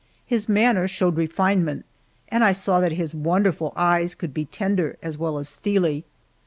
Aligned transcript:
His 0.25 0.49
manner 0.49 0.87
showed 0.87 1.15
refinement, 1.15 1.85
and 2.29 2.43
I 2.43 2.53
saw 2.53 2.79
that 2.79 2.93
his 2.93 3.13
wonderful 3.13 3.71
eyes 3.75 4.15
could 4.15 4.33
be 4.33 4.45
tender 4.45 4.97
as 5.03 5.15
well 5.19 5.37
as 5.37 5.47
steely. 5.47 6.05